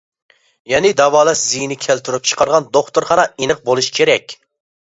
[0.71, 4.37] يەنى داۋالاش زىيىنى كەلتۈرۈپ چىقارغان دوختۇرخانا ئېنىق بولۇشى كېرەك.